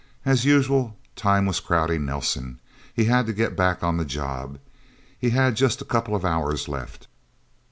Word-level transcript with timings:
As 0.25 0.45
usual, 0.45 0.97
time 1.15 1.45
was 1.45 1.59
crowding 1.59 2.05
Nelsen. 2.07 2.57
He 2.91 3.05
had 3.05 3.27
to 3.27 3.33
get 3.33 3.55
back 3.55 3.83
on 3.83 3.97
the 3.97 4.03
job. 4.03 4.57
He 5.19 5.29
had 5.29 5.55
just 5.55 5.79
a 5.79 5.85
couple 5.85 6.15
of 6.15 6.25
hours 6.25 6.67
left. 6.67 7.07